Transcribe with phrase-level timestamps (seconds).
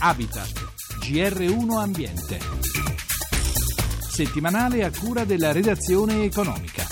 [0.00, 0.52] Habitat,
[1.00, 2.38] GR1 Ambiente.
[4.08, 6.84] Settimanale a cura della redazione economica.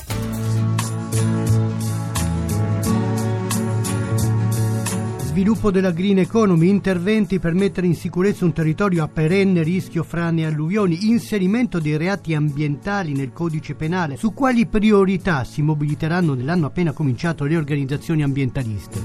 [5.19, 10.41] Sviluppo della green economy, interventi per mettere in sicurezza un territorio a perenne rischio frane
[10.41, 14.17] e alluvioni, inserimento dei reati ambientali nel codice penale.
[14.17, 19.01] Su quali priorità si mobiliteranno nell'anno appena cominciato le organizzazioni ambientaliste?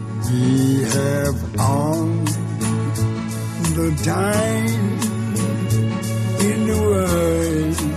[3.90, 4.67] Time
[6.39, 7.91] in the world.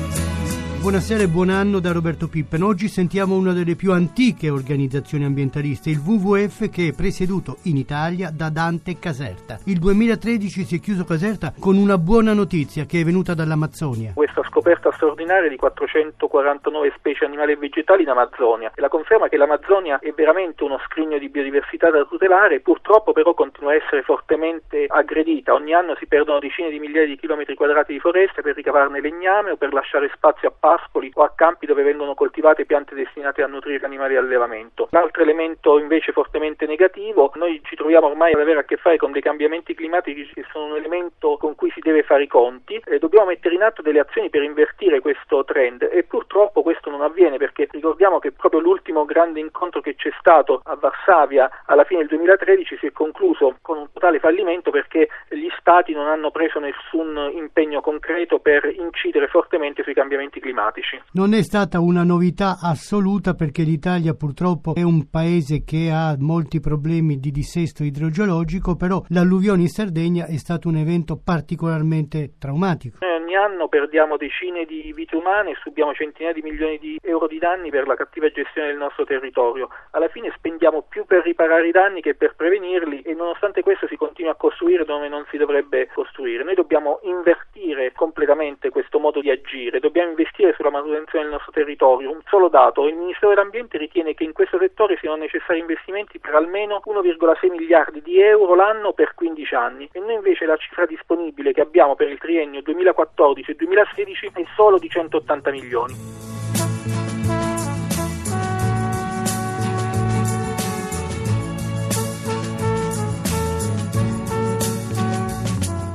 [0.85, 2.63] Buonasera e buon anno da Roberto Pippen.
[2.63, 8.29] Oggi sentiamo una delle più antiche organizzazioni ambientaliste, il WWF, che è presieduto in Italia
[8.31, 9.59] da Dante Caserta.
[9.65, 14.13] Il 2013 si è chiuso Caserta con una buona notizia che è venuta dall'Amazzonia.
[14.13, 19.39] Questa scoperta straordinaria di 449 specie animali e vegetali in Amazzonia e la conferma che
[19.39, 24.85] l'Amazzonia è veramente uno scrigno di biodiversità da tutelare, purtroppo però continua a essere fortemente
[24.87, 25.55] aggredita.
[25.55, 29.53] Ogni anno si perdono decine di migliaia di chilometri quadrati di foreste per ricavarne legname
[29.53, 30.73] o per lasciare spazio a pascoli
[31.15, 34.89] o a campi dove vengono coltivate piante destinate a nutrire animali di allevamento.
[34.91, 39.13] L'altro elemento invece fortemente negativo, noi ci troviamo ormai ad avere a che fare con
[39.13, 42.99] dei cambiamenti climatici che sono un elemento con cui si deve fare i conti e
[42.99, 47.37] dobbiamo mettere in atto delle azioni per invertire questo trend e purtroppo questo non avviene
[47.37, 52.09] perché ricordiamo che proprio l'ultimo grande incontro che c'è stato a Varsavia alla fine del
[52.09, 57.31] 2013 si è concluso con un totale fallimento perché gli stati non hanno preso nessun
[57.35, 61.01] impegno concreto per incidere fortemente sui cambiamenti climatici climatici.
[61.13, 66.61] Non è stata una novità assoluta perché l'Italia purtroppo è un paese che ha molti
[66.61, 72.99] problemi di dissesto idrogeologico, però l'alluvione in Sardegna è stato un evento particolarmente traumatico.
[73.01, 77.39] Eh, anno perdiamo decine di vite umane e subiamo centinaia di milioni di euro di
[77.39, 79.69] danni per la cattiva gestione del nostro territorio.
[79.93, 83.97] Alla fine spendiamo più per riparare i danni che per prevenirli e nonostante questo si
[83.97, 86.45] continua a costruire dove non si dovrebbe costruire.
[86.45, 92.11] Noi dobbiamo invertire completamente questo modo di agire, dobbiamo investire sulla manutenzione del nostro territorio.
[92.11, 96.35] Un solo dato, il Ministero dell'Ambiente ritiene che in questo settore siano necessari investimenti per
[96.35, 101.53] almeno 1,6 miliardi di euro l'anno per 15 anni e noi invece la cifra disponibile
[101.53, 106.24] che abbiamo per il triennio 2014 e 2016 è solo di 180 milioni.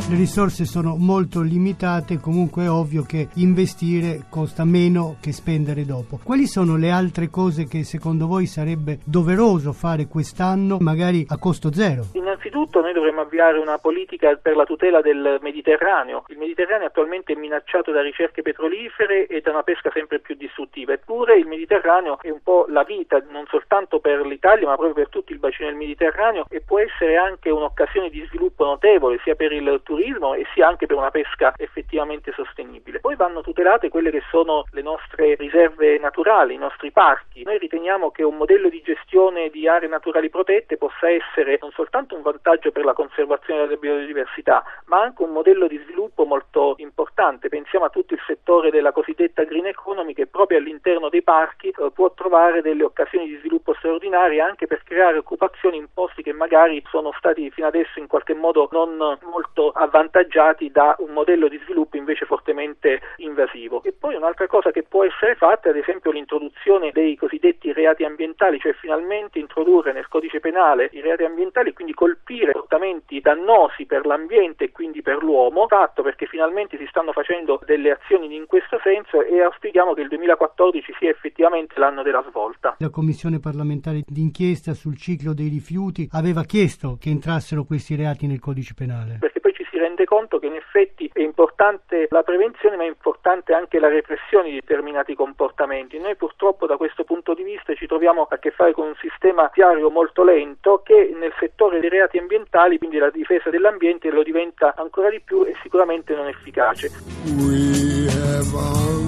[0.10, 6.20] Le risorse sono molto limitate, comunque è ovvio che investire costa meno che spendere dopo.
[6.24, 11.72] Quali sono le altre cose che secondo voi sarebbe doveroso fare quest'anno, magari a costo
[11.72, 12.06] zero?
[12.14, 16.24] Innanzitutto noi dovremmo avviare una politica per la tutela del Mediterraneo.
[16.30, 20.94] Il Mediterraneo attualmente è minacciato da ricerche petrolifere e da una pesca sempre più distruttiva,
[20.94, 25.10] eppure il Mediterraneo è un po' la vita non soltanto per l'Italia ma proprio per
[25.10, 29.52] tutto il bacino del Mediterraneo e può essere anche un'occasione di sviluppo notevole sia per
[29.52, 33.02] il turismo turismo e sia anche per una pesca effettivamente sostenibile.
[33.02, 37.44] Poi vanno tutelate quelle che sono le nostre riserve naturali, i nostri parchi.
[37.44, 42.16] Noi riteniamo che un modello di gestione di aree naturali protette possa essere non soltanto
[42.16, 47.50] un vantaggio per la conservazione della biodiversità, ma anche un modello di sviluppo molto importante.
[47.50, 51.92] Pensiamo a tutto il settore della cosiddetta green economy che proprio all'interno dei parchi eh,
[51.94, 56.82] può trovare delle occasioni di sviluppo straordinarie anche per creare occupazioni in posti che magari
[56.90, 61.60] sono stati fino adesso in qualche modo non molto avvantaggiati avvantaggiati da un modello di
[61.64, 63.84] sviluppo invece fortemente invasivo.
[63.84, 68.04] E poi un'altra cosa che può essere fatta è ad esempio l'introduzione dei cosiddetti reati
[68.06, 73.86] ambientali, cioè finalmente introdurre nel codice penale i reati ambientali e quindi colpire comportamenti dannosi
[73.86, 78.46] per l'ambiente e quindi per l'uomo, fatto perché finalmente si stanno facendo delle azioni in
[78.46, 82.76] questo senso e auspichiamo che il 2014 sia effettivamente l'anno della svolta.
[82.80, 88.40] La Commissione parlamentare d'inchiesta sul ciclo dei rifiuti aveva chiesto che entrassero questi reati nel
[88.40, 89.18] codice penale.
[89.20, 89.40] Perché
[89.80, 94.50] rende conto che in effetti è importante la prevenzione ma è importante anche la repressione
[94.50, 95.98] di determinati comportamenti.
[95.98, 99.50] Noi purtroppo da questo punto di vista ci troviamo a che fare con un sistema
[99.54, 104.76] diario molto lento che nel settore dei reati ambientali, quindi la difesa dell'ambiente, lo diventa
[104.76, 106.92] ancora di più e sicuramente non efficace.
[107.26, 109.00] We have all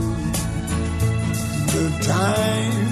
[1.67, 2.90] the time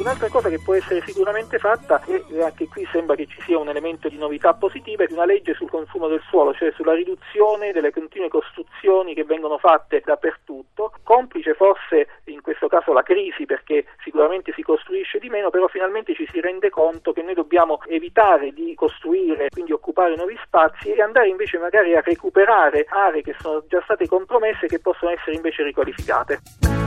[0.00, 3.68] Un'altra cosa che può essere sicuramente fatta, e anche qui sembra che ci sia un
[3.68, 7.92] elemento di novità positiva, è una legge sul consumo del suolo, cioè sulla riduzione delle
[7.92, 14.54] continue costruzioni che vengono fatte dappertutto, complice forse in questo caso la crisi perché sicuramente
[14.54, 18.72] si costruisce di meno, però finalmente ci si rende conto che noi dobbiamo evitare di
[18.74, 23.82] costruire, quindi occupare nuovi spazi e andare invece magari a recuperare aree che sono già
[23.82, 26.79] state compromesse e che possono essere invece riqualificate.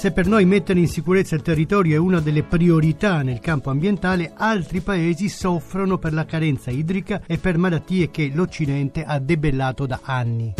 [0.00, 4.32] Se per noi mettere in sicurezza il territorio è una delle priorità nel campo ambientale,
[4.34, 10.00] altri paesi soffrono per la carenza idrica e per malattie che l'Occidente ha debellato da
[10.02, 10.54] anni.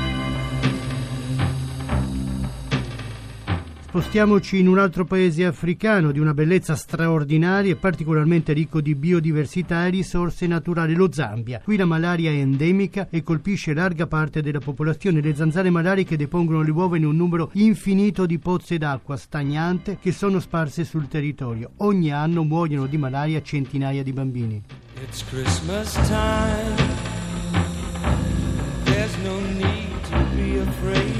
[3.95, 9.85] Spostiamoci in un altro paese africano di una bellezza straordinaria e particolarmente ricco di biodiversità
[9.85, 11.61] e risorse naturali, lo Zambia.
[11.63, 15.21] Qui la malaria è endemica e colpisce larga parte della popolazione.
[15.21, 20.11] Le zanzare malariche depongono le uova in un numero infinito di pozze d'acqua stagnante che
[20.11, 21.71] sono sparse sul territorio.
[21.77, 24.61] Ogni anno muoiono di malaria centinaia di bambini.
[25.01, 26.75] It's Christmas time.
[28.83, 31.14] There's no need to be afraid.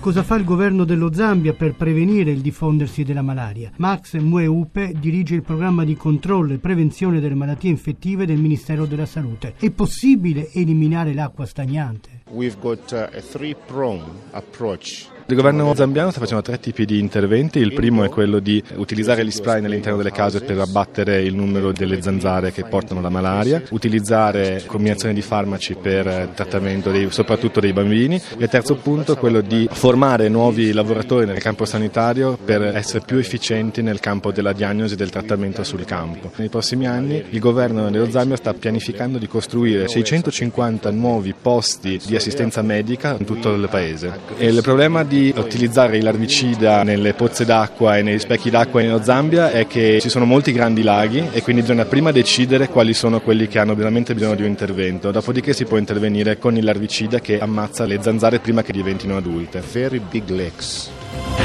[0.00, 3.72] Cosa fa il governo dello Zambia per prevenire il diffondersi della malaria?
[3.78, 9.06] Max Mweupe dirige il programma di controllo e prevenzione delle malattie infettive del Ministero della
[9.06, 9.54] Salute.
[9.58, 12.22] È possibile eliminare l'acqua stagnante?
[12.30, 17.58] We've got uh, a three-prong approach il governo zambiano sta facendo tre tipi di interventi.
[17.58, 21.70] Il primo è quello di utilizzare gli spray all'interno delle case per abbattere il numero
[21.70, 27.74] delle zanzare che portano la malaria, utilizzare combinazioni di farmaci per trattamento dei, soprattutto dei
[27.74, 28.16] bambini.
[28.16, 33.04] E il terzo punto è quello di formare nuovi lavoratori nel campo sanitario per essere
[33.04, 36.32] più efficienti nel campo della diagnosi e del trattamento sul campo.
[36.36, 42.16] Nei prossimi anni il governo dello Zambia sta pianificando di costruire 650 nuovi posti di
[42.16, 44.20] assistenza medica in tutto il paese.
[44.38, 48.98] E il problema di utilizzare il larvicida nelle pozze d'acqua e nei specchi d'acqua in
[49.02, 53.20] Zambia è che ci sono molti grandi laghi e quindi bisogna prima decidere quali sono
[53.20, 57.20] quelli che hanno veramente bisogno di un intervento, dopodiché si può intervenire con il larvicida
[57.20, 59.62] che ammazza le zanzare prima che diventino adulte.
[59.72, 61.37] Very big lakes.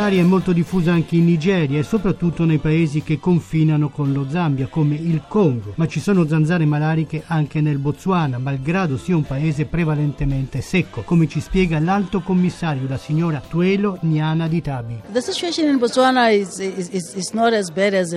[0.00, 4.24] Malaria è molto diffusa anche in Nigeria e soprattutto nei paesi che confinano con lo
[4.30, 9.24] Zambia, come il Congo, ma ci sono zanzare malariche anche nel Botswana, malgrado sia un
[9.24, 15.02] paese prevalentemente secco, come ci spiega l'alto commissario, la signora Tuelo Niana Ditabi.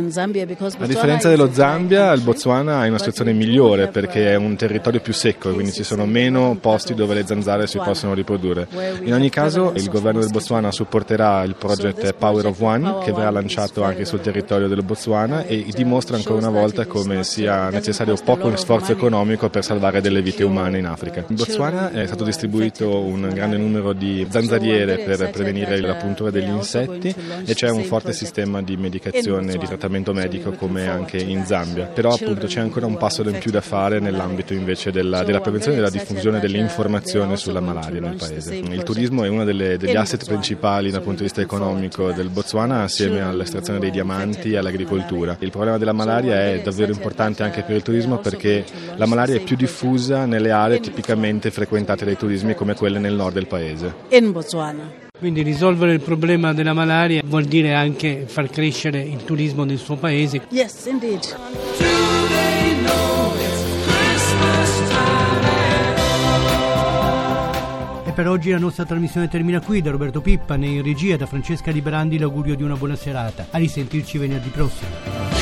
[0.09, 4.35] Zambia because A differenza dello Zambia, il Botswana è in una situazione migliore perché è
[4.35, 8.13] un territorio più secco e quindi ci sono meno posti dove le zanzare si possono
[8.13, 8.69] riprodurre.
[9.03, 11.71] In ogni caso, il governo del Botswana supporterà il progetto
[12.17, 16.49] Power of One che verrà lanciato anche sul territorio del Botswana e dimostra ancora una
[16.49, 21.25] volta come sia necessario poco sforzo economico per salvare delle vite umane in Africa.
[21.27, 26.49] In Botswana è stato distribuito un grande numero di zanzariere per prevenire la puntura degli
[26.49, 27.13] insetti
[27.45, 31.85] e c'è un forte sistema di medicazione e di trattamento medico come anche in Zambia.
[31.85, 35.77] Però appunto c'è ancora un passo in più da fare nell'ambito invece della, della prevenzione
[35.77, 38.55] e della diffusione dell'informazione sulla malaria nel paese.
[38.55, 41.62] Il turismo è uno delle, degli asset principali dal punto di vista economico
[42.13, 45.37] del Botswana assieme all'estrazione dei diamanti e all'agricoltura.
[45.39, 48.65] Il problema della malaria è davvero importante anche per il turismo perché
[48.95, 53.33] la malaria è più diffusa nelle aree tipicamente frequentate dai turismi come quelle nel nord
[53.33, 53.93] del paese.
[54.09, 55.01] In Botswana.
[55.17, 59.95] Quindi risolvere il problema della malaria vuol dire anche far crescere il turismo nel suo
[59.95, 60.41] paese.
[60.49, 61.21] Yes, indeed.
[68.13, 71.81] Per oggi la nostra trasmissione termina qui, da Roberto Pippa, in regia, da Francesca Di
[71.81, 73.47] Brandi l'augurio di una buona serata.
[73.49, 75.32] A risentirci venerdì prossimo.